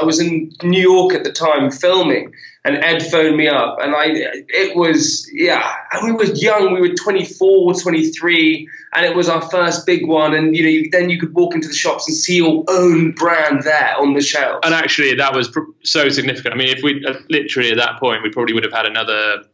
[0.00, 2.32] I was in New York at the time filming,
[2.64, 4.06] and Ed phoned me up, and I
[4.48, 9.42] it was yeah, and we were young, we were 24, 23, and it was our
[9.50, 12.16] first big one, and you know you, then you could walk into the shops and
[12.16, 14.60] see your own brand there on the shelf.
[14.64, 16.54] And actually, that was pr- so significant.
[16.54, 19.44] I mean, if we uh, literally at that point, we probably would have had another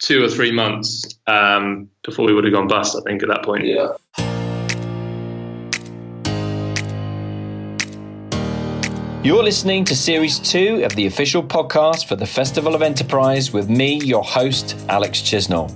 [0.00, 2.96] two or three months um, before we would have gone bust.
[2.96, 3.64] I think at that point.
[3.64, 3.88] Yeah.
[9.28, 13.68] You're listening to Series 2 of the official podcast for the Festival of Enterprise with
[13.68, 15.70] me, your host, Alex Chisnall.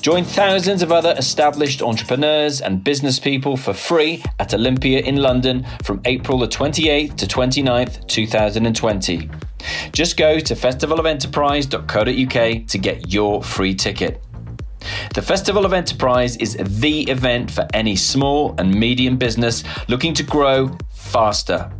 [0.00, 5.66] Join thousands of other established entrepreneurs and business people for free at Olympia in London
[5.84, 9.28] from April the 28th to 29th, 2020.
[9.92, 14.24] Just go to festivalofenterprise.co.uk to get your free ticket.
[15.12, 20.22] The Festival of Enterprise is the event for any small and medium business looking to
[20.22, 21.70] grow faster.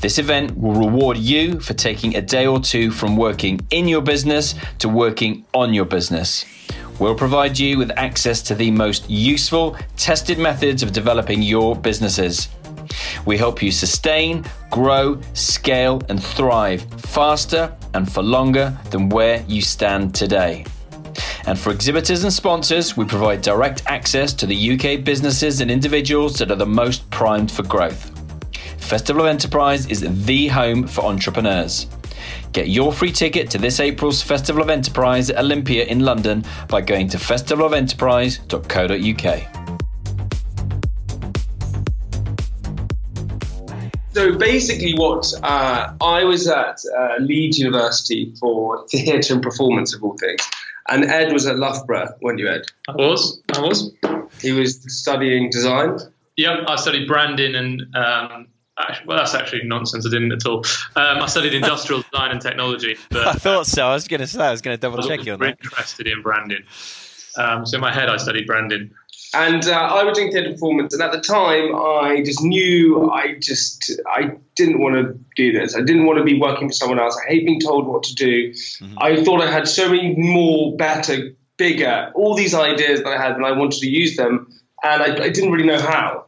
[0.00, 4.02] This event will reward you for taking a day or two from working in your
[4.02, 6.44] business to working on your business.
[6.98, 12.48] We'll provide you with access to the most useful, tested methods of developing your businesses.
[13.24, 19.62] We help you sustain, grow, scale, and thrive faster and for longer than where you
[19.62, 20.64] stand today.
[21.46, 26.38] And for exhibitors and sponsors, we provide direct access to the UK businesses and individuals
[26.38, 28.11] that are the most primed for growth.
[28.82, 31.86] Festival of Enterprise is the home for entrepreneurs.
[32.52, 36.82] Get your free ticket to this April's Festival of Enterprise at Olympia in London by
[36.82, 39.48] going to festivalofenterprise.co.uk.
[44.12, 50.04] So basically, what uh, I was at uh, Leeds University for theatre and performance, of
[50.04, 50.42] all things,
[50.90, 52.66] and Ed was at Loughborough, weren't you, Ed?
[52.88, 53.40] I was.
[53.54, 53.90] I was.
[54.42, 55.96] He was studying design.
[56.36, 57.96] Yep, I studied branding and.
[57.96, 60.06] Um, actually, well, that's actually nonsense.
[60.06, 60.64] I didn't at all.
[60.96, 62.96] Um, I studied industrial design and technology.
[63.10, 63.86] But I thought so.
[63.86, 64.44] I was going to say.
[64.44, 65.58] I was going to double check was you on that.
[65.62, 66.62] interested in branding.
[67.36, 68.90] Um, so in my head, I studied branding.
[69.34, 73.36] And uh, I was doing theatre performance, and at the time, I just knew I
[73.40, 75.74] just I didn't want to do this.
[75.74, 77.18] I didn't want to be working for someone else.
[77.24, 78.52] I hate being told what to do.
[78.98, 83.36] I thought I had so many more, better, bigger, all these ideas that I had,
[83.36, 84.48] and I wanted to use them,
[84.82, 86.26] and I, I didn't really know how.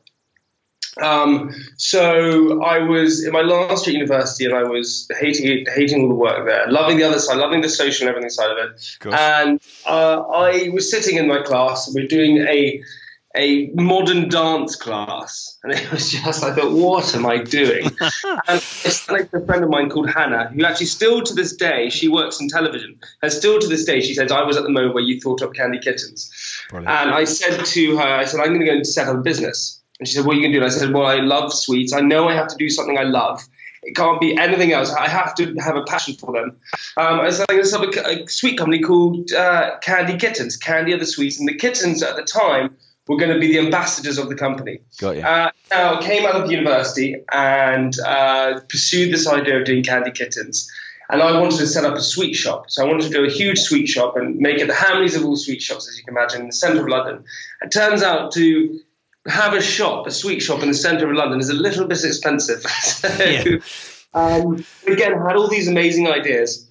[1.01, 6.03] Um, so I was in my last year at university, and I was hating hating
[6.03, 8.59] all the work there, loving the other side, loving the social and everything side of
[8.59, 8.97] it.
[9.13, 11.87] And uh, I was sitting in my class.
[11.87, 12.83] and We are doing a
[13.37, 17.87] a modern dance class, and it was just I thought, what am I doing?
[18.01, 21.57] and I spoke to a friend of mine called Hannah, who actually still to this
[21.57, 24.63] day she works in television, and still to this day she says I was at
[24.63, 26.31] the moment where you thought up Candy Kittens.
[26.71, 26.97] Brilliant.
[26.97, 29.21] And I said to her, I said, I'm going to go and set up a
[29.21, 29.83] business.
[29.99, 30.65] And she said, What are you going to do?
[30.65, 31.93] And I said, Well, I love sweets.
[31.93, 33.43] I know I have to do something I love.
[33.85, 34.93] It can't be anything else.
[34.93, 36.57] I have to have a passion for them.
[36.97, 40.17] Um, I said, I'm going to set up a, a sweet company called uh, Candy
[40.17, 40.57] Kittens.
[40.57, 41.39] Candy are the sweets.
[41.39, 44.81] And the kittens at the time were going to be the ambassadors of the company.
[44.99, 45.23] Got you.
[45.23, 50.11] Uh, now, I came out of university and uh, pursued this idea of doing candy
[50.11, 50.71] kittens.
[51.11, 52.71] And I wanted to set up a sweet shop.
[52.71, 55.25] So I wanted to do a huge sweet shop and make it the Hamleys of
[55.25, 57.25] all sweet shops, as you can imagine, in the centre of London.
[57.61, 58.81] It turns out to
[59.27, 62.05] have a shop, a sweet shop in the centre of London, is a little bit
[62.05, 62.61] expensive.
[62.83, 63.57] so, Yeah.
[64.15, 66.67] um, again, I had all these amazing ideas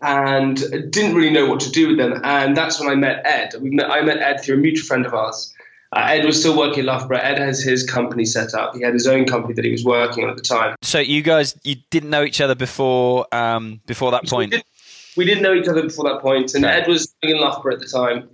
[0.00, 0.56] and
[0.90, 2.20] didn't really know what to do with them.
[2.24, 3.54] And that's when I met Ed.
[3.60, 5.52] We met, I met Ed through a mutual friend of ours.
[5.94, 7.18] Uh, Ed was still working at Loughborough.
[7.18, 8.74] Ed has his company set up.
[8.74, 10.74] He had his own company that he was working on at the time.
[10.82, 14.50] So you guys, you didn't know each other before um, before that We, point.
[14.52, 14.64] did,
[15.18, 16.74] we didn't know each other before that point, and Okay.
[16.80, 18.30] Ed was in Loughborough at the time.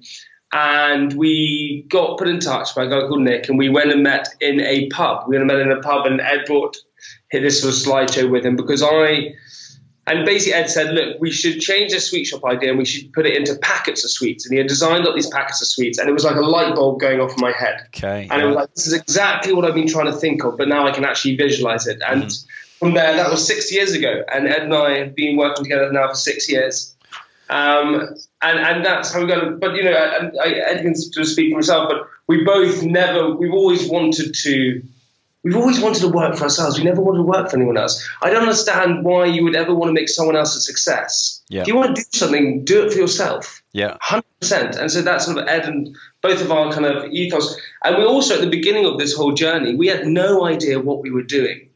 [0.53, 4.03] And we got put in touch by a guy called Nick, and we went and
[4.03, 5.29] met in a pub.
[5.29, 6.77] We went and met in a pub, and Ed brought
[7.31, 9.35] this sort of slideshow with him because I.
[10.07, 13.13] And basically, Ed said, "Look, we should change the sweet shop idea, and we should
[13.13, 15.99] put it into packets of sweets." And he had designed up these packets of sweets,
[15.99, 17.83] and it was like a light bulb going off in my head.
[17.89, 18.27] Okay.
[18.31, 20.67] And it was like, this is exactly what I've been trying to think of, but
[20.67, 22.01] now I can actually visualize it.
[22.09, 22.79] And mm-hmm.
[22.79, 24.25] from there, that was six years ago.
[24.33, 26.97] And Ed and I have been working together now for six years.
[27.51, 31.27] Um, and, and that's how we got But, you know, I, I, Ed can sort
[31.27, 34.83] speak for himself, but we both never, we've always wanted to.
[35.45, 36.79] We've always wanted to work for ourselves.
[36.79, 38.07] We never wanted to work for anyone else.
[38.21, 41.43] I don't understand why you would ever want to make someone else a success.
[41.49, 41.63] Yeah.
[41.63, 43.97] If you want to do something, do it for yourself yeah.
[44.01, 44.77] hundred percent.
[44.77, 47.57] And so that's sort of Ed and both of our kind of ethos.
[47.85, 51.01] And we also at the beginning of this whole journey, we had no idea what
[51.01, 51.68] we were doing.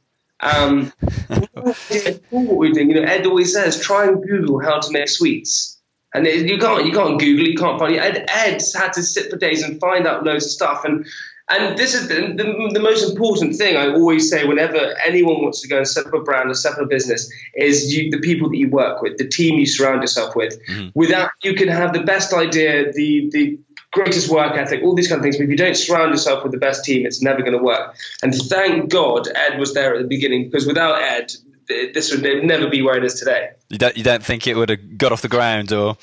[0.43, 0.93] Um,
[1.29, 2.91] we had no idea at all what we were doing.
[2.91, 5.81] You know, Ed always says, try and Google how to make sweets.
[6.15, 7.99] And it, you can't, you can't Google you can't find it.
[7.99, 10.85] Ed, Ed had to sit for days and find out loads of stuff.
[10.85, 11.07] And
[11.49, 15.61] and this is the, the, the, most important thing I always say whenever anyone wants
[15.63, 18.21] to go and set up a brand or set up a business is you, the
[18.21, 20.59] people that you work with, the team you surround yourself with.
[20.67, 20.89] Mm-hmm.
[20.95, 23.59] Without you can have the best idea, the the
[23.93, 25.37] greatest work ethic, all these kind of things.
[25.37, 27.95] But if you don't surround yourself with the best team, it's never going to work.
[28.23, 31.33] And thank God Ed was there at the beginning because without Ed,
[31.69, 33.51] this would never be where it is today.
[33.69, 35.97] You don't, you don't think it would have got off the ground or?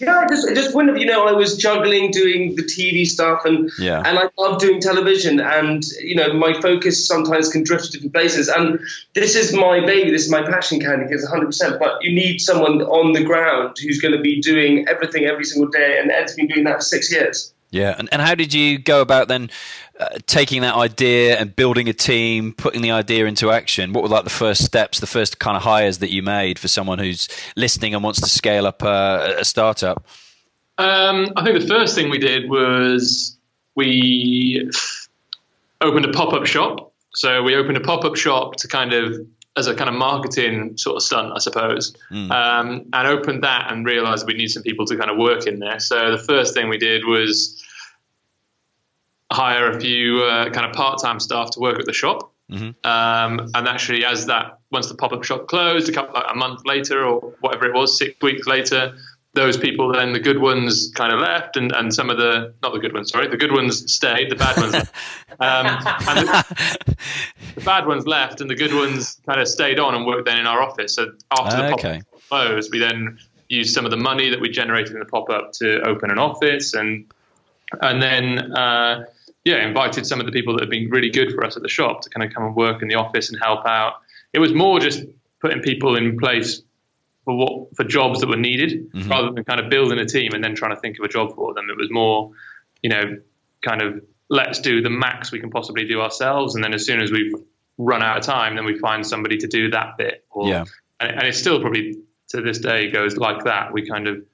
[0.00, 3.06] Yeah, I just, I just wouldn't have, you know, I was juggling doing the TV
[3.06, 4.02] stuff and yeah.
[4.04, 8.14] and I love doing television and, you know, my focus sometimes can drift to different
[8.14, 8.48] places.
[8.48, 8.78] And
[9.14, 11.78] this is my baby, this is my passion, Candy Kittens 100%.
[11.80, 15.70] But you need someone on the ground who's going to be doing everything every single
[15.70, 15.98] day.
[16.00, 17.52] And Ed's been doing that for six years.
[17.70, 19.50] Yeah, and, and how did you go about then
[20.00, 23.92] uh, taking that idea and building a team, putting the idea into action?
[23.92, 26.68] What were like the first steps, the first kind of hires that you made for
[26.68, 30.06] someone who's listening and wants to scale up a, a startup?
[30.78, 33.36] Um, I think the first thing we did was
[33.74, 34.70] we
[35.80, 36.92] opened a pop up shop.
[37.14, 39.26] So we opened a pop up shop to kind of
[39.58, 42.30] as a kind of marketing sort of stunt, I suppose, mm.
[42.30, 45.58] um, and opened that and realized we need some people to kind of work in
[45.58, 45.80] there.
[45.80, 47.62] So the first thing we did was
[49.30, 52.32] hire a few uh, kind of part-time staff to work at the shop.
[52.50, 52.70] Mm-hmm.
[52.88, 56.60] Um, and actually, as that once the pop-up shop closed, a couple like a month
[56.64, 58.96] later or whatever it was, six weeks later,
[59.38, 62.72] those people then the good ones kind of left and, and some of the not
[62.72, 64.74] the good ones sorry the good ones stayed the bad ones
[65.40, 65.66] um,
[66.16, 66.96] the,
[67.54, 70.38] the, bad ones left and the good ones kind of stayed on and worked then
[70.38, 70.94] in our office.
[70.96, 72.00] So after the pop-up okay.
[72.28, 73.18] closed we then
[73.48, 76.74] used some of the money that we generated in the pop-up to open an office
[76.74, 77.06] and
[77.80, 79.04] and then uh,
[79.44, 81.68] yeah invited some of the people that have been really good for us at the
[81.68, 83.94] shop to kind of come and work in the office and help out.
[84.32, 85.04] It was more just
[85.40, 86.62] putting people in place
[87.28, 89.10] for what for jobs that were needed mm-hmm.
[89.10, 91.34] rather than kind of building a team and then trying to think of a job
[91.34, 91.66] for them.
[91.68, 92.30] It was more,
[92.82, 93.18] you know,
[93.60, 97.02] kind of let's do the max we can possibly do ourselves, and then as soon
[97.02, 97.34] as we've
[97.76, 100.24] run out of time, then we find somebody to do that bit.
[100.30, 100.64] Or, yeah,
[101.00, 101.98] and, and it's still probably
[102.30, 103.74] to this day goes like that.
[103.74, 104.24] We kind of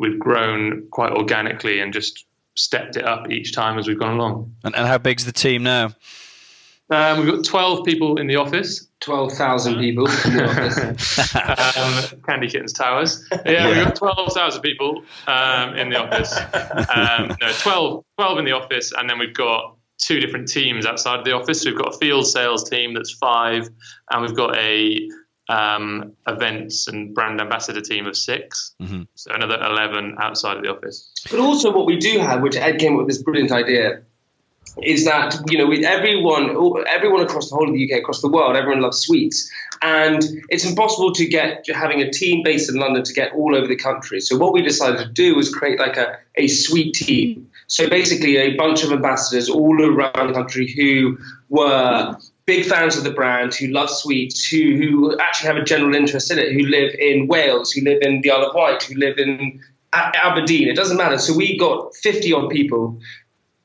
[0.00, 2.24] we've grown quite organically and just
[2.56, 4.56] stepped it up each time as we've gone along.
[4.64, 5.92] And, and how big's the team now?
[6.92, 8.86] Um, we've got 12 people in the office.
[9.00, 12.14] 12,000 people in the office.
[12.14, 13.26] um, Candy Kittens Towers.
[13.32, 13.68] Yeah, yeah.
[13.68, 16.36] we've got 12,000 people um, in the office.
[16.94, 21.18] Um, no, 12, 12 in the office, and then we've got two different teams outside
[21.20, 21.62] of the office.
[21.62, 23.70] So we've got a field sales team that's five,
[24.10, 25.08] and we've got a
[25.48, 29.02] um, events and brand ambassador team of 6 mm-hmm.
[29.14, 31.12] So another 11 outside of the office.
[31.30, 34.02] But also, what we do have, which Ed came up with this brilliant idea,
[34.82, 36.56] is that you know with everyone
[36.88, 39.50] everyone across the whole of the UK across the world everyone loves sweets
[39.82, 43.66] and it's impossible to get having a team based in London to get all over
[43.66, 47.50] the country so what we decided to do was create like a, a sweet team
[47.66, 51.18] so basically a bunch of ambassadors all around the country who
[51.50, 52.16] were
[52.46, 56.30] big fans of the brand who love sweets who, who actually have a general interest
[56.30, 59.18] in it who live in Wales who live in the Isle of Wight who live
[59.18, 59.60] in
[59.92, 60.68] Aberdeen.
[60.68, 61.18] It doesn't matter.
[61.18, 62.98] So we got 50 odd people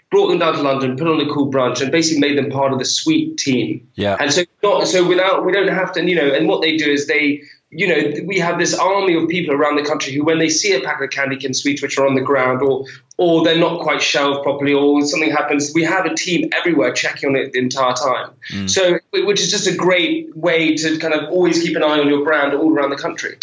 [0.10, 2.72] brought them down to London, put on a cool brunch, and basically made them part
[2.72, 3.88] of the sweet team.
[3.96, 4.18] Yeah.
[4.20, 6.90] And so, not, so without we don't have to, you know, and what they do
[6.90, 10.40] is they, you know, we have this army of people around the country who, when
[10.40, 12.86] they see a pack of candy cane sweets which are on the ground, or
[13.18, 17.30] or they're not quite shelved properly, or something happens, we have a team everywhere checking
[17.30, 18.32] on it the entire time.
[18.52, 18.70] Mm.
[18.70, 22.08] So, which is just a great way to kind of always keep an eye on
[22.08, 23.38] your brand all around the country.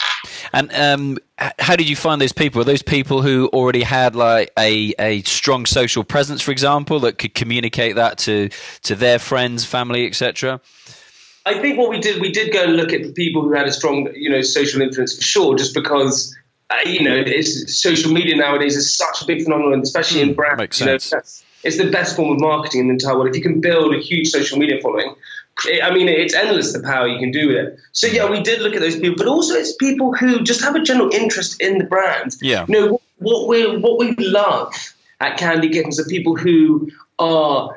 [0.53, 1.19] And um,
[1.59, 2.61] how did you find those people?
[2.61, 7.19] Were those people who already had like a, a strong social presence, for example, that
[7.19, 8.51] could communicate that to
[8.83, 10.61] to their friends, family, etc.?
[11.47, 13.67] I think what we did, we did go and look at the people who had
[13.67, 16.35] a strong, you know, social influence for sure, just because,
[16.71, 20.59] uh, you know, social media nowadays is such a big phenomenon, especially in hmm, brands.
[20.59, 21.11] Makes sense.
[21.13, 21.23] You know,
[21.65, 23.29] it's the best form of marketing in the entire world.
[23.29, 25.15] If you can build a huge social media following,
[25.83, 27.79] I mean, it's endless the power you can do with it.
[27.93, 30.75] So yeah, we did look at those people, but also it's people who just have
[30.75, 32.37] a general interest in the brand.
[32.41, 34.75] Yeah, you know what we what we love
[35.21, 37.77] at Candy Kittens are people who are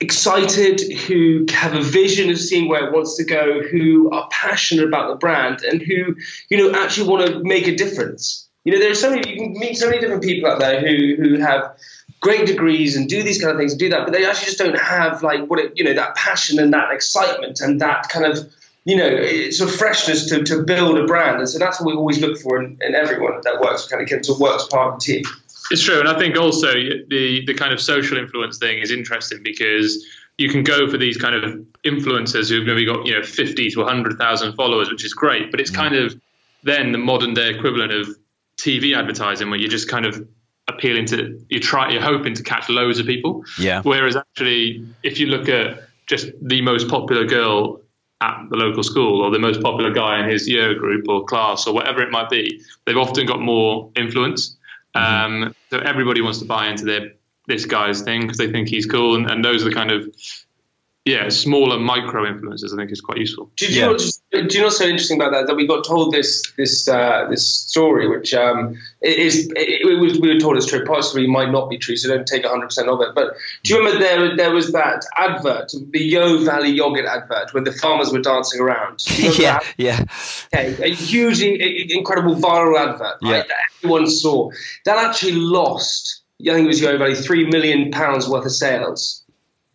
[0.00, 4.86] excited, who have a vision of seeing where it wants to go, who are passionate
[4.86, 6.14] about the brand, and who
[6.50, 8.48] you know actually want to make a difference.
[8.64, 10.80] You know, there are so many you can meet so many different people out there
[10.80, 11.76] who who have
[12.20, 14.58] great degrees and do these kind of things and do that, but they actually just
[14.58, 18.24] don't have like what it, you know, that passion and that excitement and that kind
[18.24, 18.38] of,
[18.84, 21.38] you know, sort of freshness to, to build a brand.
[21.38, 24.28] And so that's what we always look for in, in everyone that works kind of
[24.28, 25.24] or works part of the team.
[25.70, 29.42] It's true, and I think also the the kind of social influence thing is interesting
[29.42, 30.02] because
[30.38, 33.84] you can go for these kind of influencers who've maybe got you know fifty to
[33.84, 35.76] hundred thousand followers, which is great, but it's mm.
[35.76, 36.18] kind of
[36.62, 38.08] then the modern day equivalent of
[38.56, 40.26] TV advertising, where you're just kind of
[40.68, 43.44] appealing to you try you're hoping to catch loads of people.
[43.58, 43.82] Yeah.
[43.82, 47.80] Whereas actually, if you look at just the most popular girl
[48.20, 51.66] at the local school or the most popular guy in his year group or class
[51.66, 54.56] or whatever it might be, they've often got more influence.
[54.96, 55.44] Mm-hmm.
[55.44, 57.12] Um, so everybody wants to buy into their
[57.46, 60.14] this guy's thing because they think he's cool, and, and those are the kind of
[61.08, 63.50] yeah, smaller micro influencers, I think is quite useful.
[63.56, 63.86] Do, do, yeah.
[63.86, 65.46] you, know, do you know what's so interesting about that?
[65.46, 70.20] That we got told this this uh, this story, which um, is it, it, was
[70.20, 72.90] we were told it's true, possibly might not be true, so don't take hundred percent
[72.90, 73.14] of it.
[73.14, 77.64] But do you remember there there was that advert, the Yeo Valley yogurt advert, where
[77.64, 79.02] the farmers were dancing around?
[79.18, 79.74] yeah, that?
[79.78, 80.04] yeah.
[80.54, 84.50] Okay, a hugely incredible viral advert right, that everyone saw.
[84.84, 86.22] That actually lost.
[86.42, 89.24] I think it was Yeo Valley three million pounds worth of sales.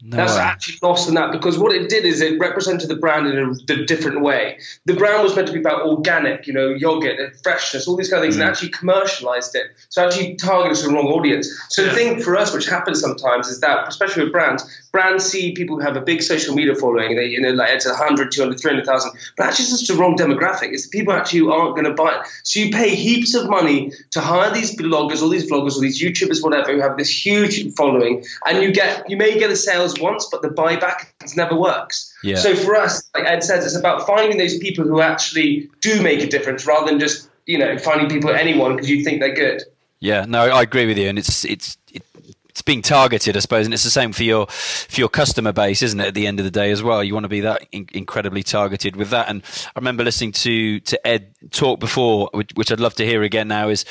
[0.05, 0.41] No That's way.
[0.41, 3.85] actually lost in that because what it did is it represented the brand in a,
[3.85, 4.59] different way.
[4.83, 8.09] The brand was meant to be about organic, you know, yogurt and freshness, all these
[8.09, 8.41] kind of things, mm.
[8.41, 9.67] and actually commercialized it.
[9.87, 11.49] So actually targeted the wrong audience.
[11.69, 11.89] So yeah.
[11.89, 15.77] the thing for us, which happens sometimes, is that, especially with brands, brands see people
[15.77, 19.11] who have a big social media following, they, you know, like it's 100, 200, 300,000,
[19.37, 20.73] but actually it's just the wrong demographic.
[20.73, 22.27] It's the people actually who aren't going to buy it.
[22.43, 26.01] So you pay heaps of money to hire these bloggers, all these vloggers, all these
[26.01, 29.92] YouTubers, whatever, who have this huge following, and you get, you may get a sales
[29.99, 32.13] once, but the buyback never works.
[32.23, 32.35] Yeah.
[32.35, 36.21] So for us, like Ed says, it's about finding those people who actually do make
[36.21, 39.63] a difference rather than just you know finding people anyone because you think they're good.
[39.99, 41.77] Yeah, no, I agree with you, and it's it's.
[41.91, 42.03] It,
[42.49, 45.81] it's being targeted, I suppose, and it's the same for your for your customer base,
[45.81, 46.09] isn't it?
[46.09, 48.43] At the end of the day, as well, you want to be that in- incredibly
[48.43, 49.27] targeted with that.
[49.27, 49.41] And
[49.75, 53.47] I remember listening to to Ed talk before, which, which I'd love to hear again
[53.47, 53.69] now.
[53.69, 53.85] Is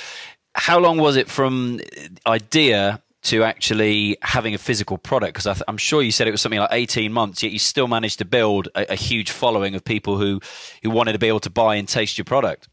[0.55, 1.81] how long was it from
[2.25, 5.35] idea to actually having a physical product?
[5.35, 7.89] Because th- I'm sure you said it was something like 18 months, yet you still
[7.89, 10.41] managed to build a, a, huge following of people who,
[10.83, 12.69] who wanted to be able to buy and taste your product.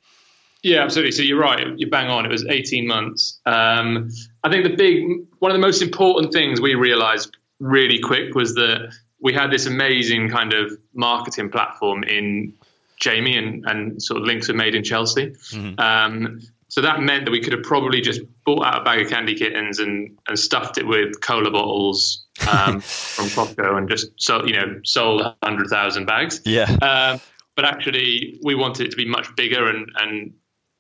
[0.64, 1.12] Yeah, absolutely.
[1.12, 1.68] So you're right.
[1.78, 2.26] You bang on.
[2.26, 3.40] It was 18 months.
[3.46, 4.10] Um,
[4.44, 5.06] I think the big,
[5.40, 9.66] one of the most important things we realized really quick was that we had this
[9.66, 12.54] amazing kind of marketing platform in
[13.00, 15.28] Jamie and, and sort of links were made in Chelsea.
[15.28, 15.80] Mm-hmm.
[15.80, 19.10] Um, so that meant that we could have probably just bought out a bag of
[19.10, 24.46] candy kittens and, and stuffed it with cola bottles um, from Costco and just so
[24.46, 26.42] you know sold hundred thousand bags.
[26.46, 26.70] Yeah.
[26.82, 27.20] Um,
[27.56, 30.34] but actually, we wanted it to be much bigger and and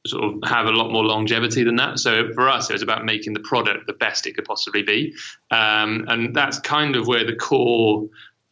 [0.07, 1.99] sort of have a lot more longevity than that.
[1.99, 5.13] So for us, it was about making the product the best it could possibly be,
[5.51, 8.07] um, and that's kind of where the core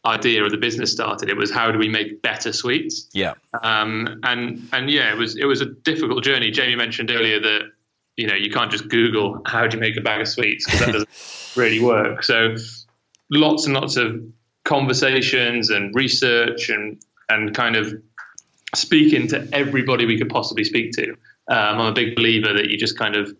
[0.07, 1.29] idea of the business started.
[1.29, 3.09] It was how do we make better sweets?
[3.13, 3.33] Yeah.
[3.61, 6.51] Um, and and yeah, it was it was a difficult journey.
[6.51, 7.61] Jamie mentioned earlier that
[8.15, 10.79] you know you can't just Google how do you make a bag of sweets because
[10.79, 12.23] that doesn't really work.
[12.23, 12.55] So
[13.29, 14.21] lots and lots of
[14.63, 17.93] conversations and research and and kind of
[18.75, 21.11] speaking to everybody we could possibly speak to.
[21.49, 23.33] Um, I'm a big believer that you just kind of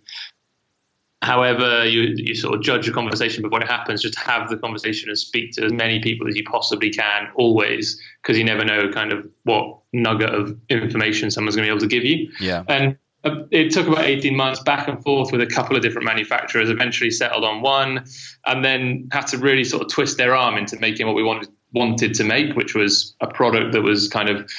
[1.21, 5.09] however you, you sort of judge a conversation before it happens just have the conversation
[5.09, 8.91] and speak to as many people as you possibly can always because you never know
[8.91, 12.29] kind of what nugget of information someone's going to be able to give you.
[12.39, 12.63] Yeah.
[12.67, 16.05] And uh, it took about 18 months back and forth with a couple of different
[16.05, 18.05] manufacturers eventually settled on one
[18.45, 21.49] and then had to really sort of twist their arm into making what we wanted
[21.73, 24.49] wanted to make which was a product that was kind of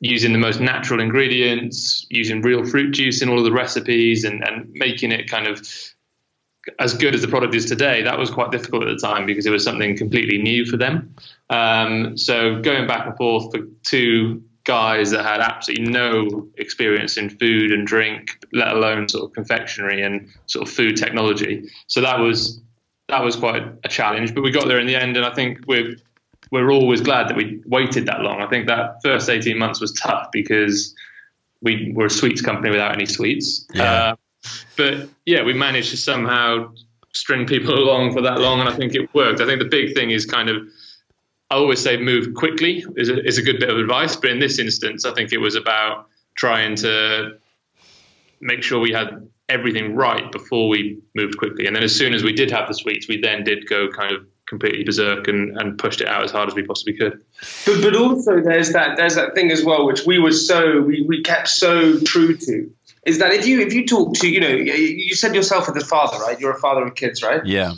[0.00, 4.46] using the most natural ingredients, using real fruit juice in all of the recipes, and,
[4.46, 5.66] and making it kind of
[6.78, 9.46] as good as the product is today, that was quite difficult at the time because
[9.46, 11.14] it was something completely new for them.
[11.50, 17.30] Um, so going back and forth for two guys that had absolutely no experience in
[17.30, 21.70] food and drink, let alone sort of confectionery and sort of food technology.
[21.86, 22.60] So that was
[23.08, 25.60] that was quite a challenge, but we got there in the end, and I think
[25.66, 25.96] we're
[26.50, 28.40] we're always glad that we waited that long.
[28.40, 30.94] I think that first 18 months was tough because
[31.60, 33.66] we were a sweets company without any sweets.
[33.74, 33.82] Yeah.
[33.82, 34.16] Uh,
[34.76, 36.72] but yeah, we managed to somehow
[37.12, 39.40] string people along for that long, and I think it worked.
[39.40, 40.68] I think the big thing is kind of,
[41.50, 44.38] I always say move quickly is a, is a good bit of advice, but in
[44.38, 47.38] this instance, I think it was about trying to
[48.40, 51.66] make sure we had everything right before we moved quickly.
[51.66, 54.14] And then as soon as we did have the sweets, we then did go kind
[54.14, 57.20] of completely berserk and, and pushed it out as hard as we possibly could.
[57.66, 61.04] But but also there's that there's that thing as well which we were so we,
[61.06, 62.70] we kept so true to
[63.06, 65.86] is that if you if you talk to you know you said yourself as a
[65.86, 67.72] father right you're a father of kids right yeah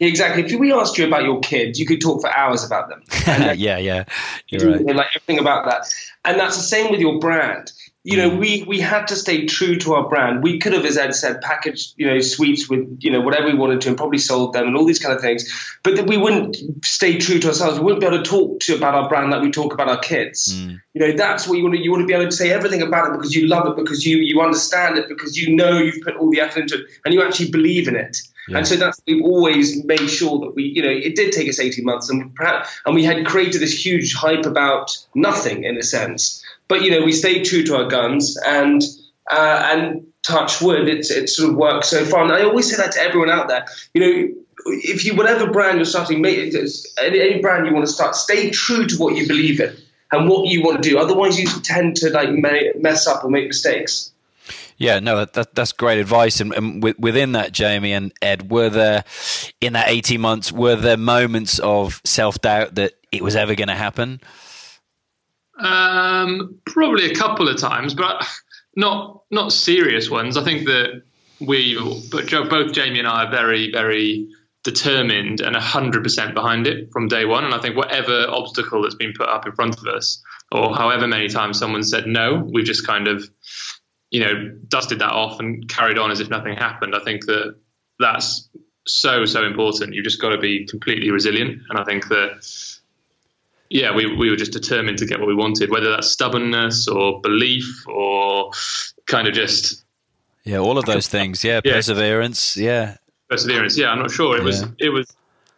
[0.00, 0.42] Exactly.
[0.44, 3.02] If we asked you about your kids, you could talk for hours about them.
[3.56, 4.04] yeah, yeah,
[4.48, 4.84] you're right.
[4.84, 5.86] Like everything about that,
[6.24, 7.72] and that's the same with your brand
[8.06, 10.42] you know, we we had to stay true to our brand.
[10.42, 13.54] We could have, as Ed said, packaged you know sweets with you know whatever we
[13.54, 15.50] wanted to, and probably sold them and all these kind of things.
[15.82, 17.78] But we wouldn't stay true to ourselves.
[17.78, 19.98] We wouldn't be able to talk to about our brand like we talk about our
[19.98, 20.54] kids.
[20.54, 20.82] Mm.
[20.92, 22.82] You know, that's what you want to you want to be able to say everything
[22.82, 26.02] about it because you love it, because you you understand it, because you know you've
[26.02, 28.18] put all the effort into it, and you actually believe in it.
[28.48, 28.58] Yeah.
[28.58, 31.58] And so that's we've always made sure that we, you know, it did take us
[31.58, 35.82] 18 months, and perhaps, and we had created this huge hype about nothing in a
[35.82, 36.44] sense.
[36.68, 38.82] But you know, we stayed true to our guns, and
[39.30, 42.22] uh, and touch wood, it's it sort of worked so far.
[42.22, 43.66] And I always say that to everyone out there.
[43.92, 44.34] You know,
[44.66, 48.96] if you whatever brand you're starting, any brand you want to start, stay true to
[48.96, 49.76] what you believe in
[50.12, 50.98] and what you want to do.
[50.98, 54.12] Otherwise, you tend to like mess up or make mistakes.
[54.76, 56.40] Yeah, no, that, that's great advice.
[56.40, 59.04] And, and, within that, Jamie and Ed, were there
[59.60, 63.68] in that eighteen months were there moments of self doubt that it was ever going
[63.68, 64.20] to happen?
[65.58, 68.26] Um, probably a couple of times, but
[68.74, 70.36] not not serious ones.
[70.36, 71.02] I think that
[71.40, 71.78] we,
[72.10, 74.28] but both Jamie and I, are very very
[74.64, 77.44] determined and hundred percent behind it from day one.
[77.44, 81.06] And I think whatever obstacle that's been put up in front of us, or however
[81.06, 83.28] many times someone said no, we've just kind of,
[84.14, 86.94] you know, dusted that off and carried on as if nothing happened.
[86.94, 87.56] I think that
[87.98, 88.48] that's
[88.86, 89.92] so so important.
[89.92, 92.48] You've just got to be completely resilient, and I think that
[93.70, 97.20] yeah, we, we were just determined to get what we wanted, whether that's stubbornness or
[97.22, 98.52] belief or
[99.06, 99.84] kind of just
[100.44, 101.42] yeah, all of those things.
[101.42, 101.72] Yeah, yeah.
[101.72, 102.56] perseverance.
[102.56, 102.96] Yeah,
[103.28, 103.76] perseverance.
[103.76, 104.36] Yeah, I'm not sure.
[104.36, 104.44] It yeah.
[104.44, 105.12] was it was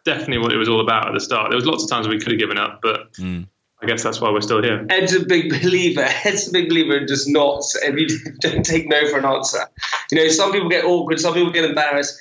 [0.06, 1.50] definitely what it was all about at the start.
[1.50, 3.12] There was lots of times we could have given up, but.
[3.14, 3.48] Mm.
[3.83, 4.87] I guess that's why we're still here.
[4.88, 6.06] Ed's a big believer.
[6.25, 7.62] Ed's a big believer in just not.
[7.83, 9.61] If you don't take no for an answer,
[10.11, 12.18] you know, some people get awkward, some people get embarrassed.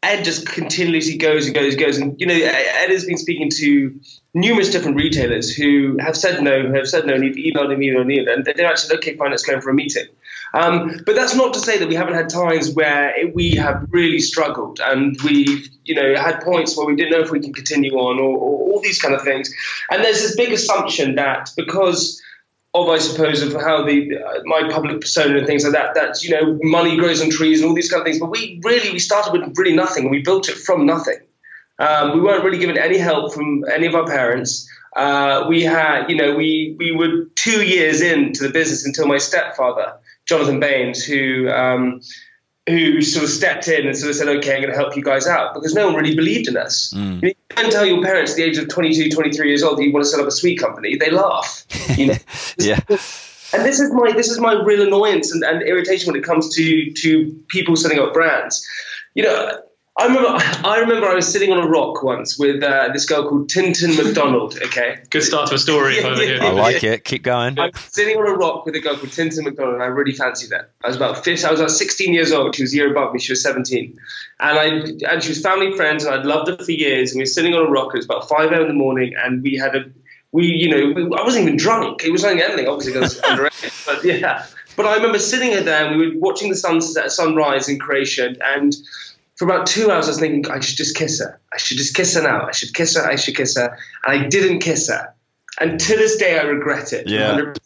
[0.00, 1.98] Ed just continuously goes and goes and goes.
[1.98, 3.98] And, you know, Ed has been speaking to
[4.32, 7.80] numerous different retailers who have said no, who have said no, and you've emailed him,
[7.80, 10.06] emailed him, and they're actually, okay, fine, let's go for a meeting.
[10.54, 14.20] Um, but that's not to say that we haven't had times where we have really
[14.20, 17.92] struggled and we've, you know, had points where we didn't know if we can continue
[17.92, 19.54] on or, or all these kind of things.
[19.90, 22.22] And there's this big assumption that because
[22.74, 25.94] of, I suppose, of how the uh, my public persona and things like that.
[25.94, 28.18] That you know, money grows on trees and all these kind of things.
[28.18, 31.18] But we really we started with really nothing, we built it from nothing.
[31.78, 34.68] Um, we weren't really given any help from any of our parents.
[34.96, 39.18] Uh, we had, you know, we we were two years into the business until my
[39.18, 39.94] stepfather,
[40.28, 42.00] Jonathan Baines, who um,
[42.68, 45.02] who sort of stepped in and sort of said, okay, I'm going to help you
[45.02, 46.92] guys out because no one really believed in us.
[46.94, 47.22] Mm.
[47.22, 49.92] You can tell your parents at the age of 22, 23 years old that you
[49.92, 50.96] want to set up a sweet company.
[50.96, 51.64] They laugh.
[51.96, 52.14] You know?
[52.58, 52.80] yeah.
[53.50, 56.54] And this is my this is my real annoyance and, and irritation when it comes
[56.56, 58.66] to to people setting up brands.
[59.14, 59.62] You know,
[59.98, 60.28] I remember,
[60.64, 63.96] I remember I was sitting on a rock once with uh, this girl called Tintin
[63.96, 64.56] McDonald.
[64.68, 65.96] Okay, good start to a story.
[65.96, 67.04] yeah, yeah, I like it.
[67.04, 67.58] Keep going.
[67.58, 70.12] I was sitting on a rock with a girl called Tintin McDonald, and I really
[70.12, 70.68] fancied her.
[70.84, 72.54] I was about 15, I was about 16 years old.
[72.54, 73.18] She was a year above me.
[73.18, 73.98] She was 17,
[74.40, 74.64] and I
[75.10, 77.12] and she was family friends, and I'd loved her for years.
[77.12, 77.94] And we were sitting on a rock.
[77.94, 78.62] It was about 5 a.m.
[78.62, 79.84] in the morning, and we had a
[80.30, 82.04] we, you know, we, I wasn't even drunk.
[82.04, 83.86] It was like anything, obviously, because underage.
[83.86, 84.44] But yeah,
[84.76, 88.76] but I remember sitting there, and we were watching the sunset, sunrise in Croatia, and
[89.38, 91.40] for about two hours, I was thinking I should just kiss her.
[91.52, 92.46] I should just kiss her now.
[92.46, 93.08] I should kiss her.
[93.08, 93.78] I should kiss her.
[94.04, 95.14] And I didn't kiss her.
[95.60, 97.08] And to this day, I regret it.
[97.08, 97.36] Yeah.
[97.36, 97.56] 100%.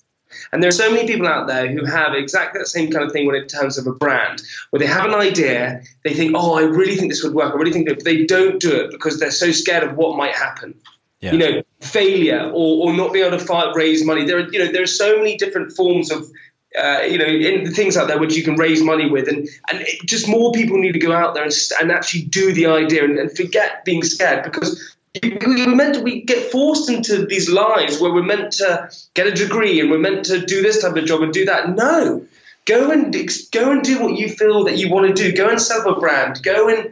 [0.53, 3.13] And there are so many people out there who have exactly the same kind of
[3.13, 6.59] thing when in terms of a brand, where they have an idea, they think, oh,
[6.59, 7.55] I really think this would work.
[7.55, 10.17] I really think that, but they don't do it because they're so scared of what
[10.17, 10.75] might happen.
[11.21, 11.33] Yeah.
[11.33, 14.27] You know, failure or, or not being able to fight, raise money.
[14.27, 16.31] There are, you know, there are so many different forms of
[16.79, 19.83] uh, you know, in things out there which you can raise money with, and and
[19.83, 23.05] it, just more people need to go out there and, and actually do the idea
[23.05, 28.01] and, and forget being scared because we're meant to, we get forced into these lives
[28.01, 31.05] where we're meant to get a degree and we're meant to do this type of
[31.05, 31.69] job and do that.
[31.69, 32.25] No,
[32.65, 33.15] go and
[33.53, 35.37] go and do what you feel that you want to do.
[35.37, 36.43] Go and sell a brand.
[36.43, 36.91] Go and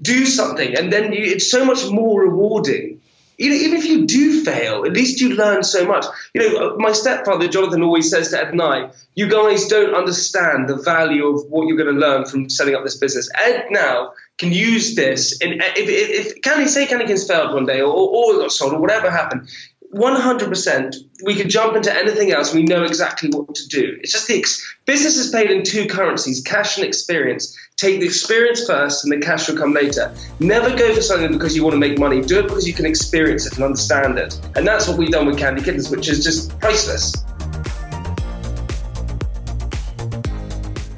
[0.00, 3.00] do something, and then you, it's so much more rewarding
[3.38, 6.04] you know, even if you do fail, at least you learn so much.
[6.34, 9.94] You know, uh, my stepfather Jonathan always says to Ed and I, "You guys don't
[9.94, 13.66] understand the value of what you're going to learn from setting up this business." Ed
[13.70, 17.92] now can use this, and if, if, if Candy say Cannington's failed one day, or,
[17.92, 19.48] or got sold, or whatever happened,
[19.94, 22.52] 100% we could jump into anything else.
[22.52, 23.96] We know exactly what to do.
[24.00, 27.56] It's just the ex- business is paid in two currencies cash and experience.
[27.76, 30.12] Take the experience first and the cash will come later.
[30.40, 32.20] Never go for something because you want to make money.
[32.20, 34.38] Do it because you can experience it and understand it.
[34.56, 37.12] And that's what we've done with candy kittens which is just priceless.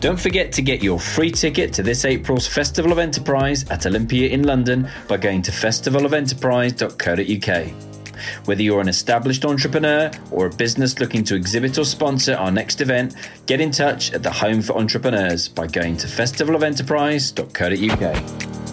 [0.00, 4.28] Don't forget to get your free ticket to this April's Festival of Enterprise at Olympia
[4.28, 7.85] in London by going to festivalofenterprise.co.uk.
[8.44, 12.80] Whether you're an established entrepreneur or a business looking to exhibit or sponsor our next
[12.80, 13.14] event,
[13.46, 18.65] get in touch at the Home for Entrepreneurs by going to festivalofenterprise.co.uk.